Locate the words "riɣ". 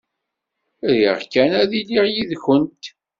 0.95-1.19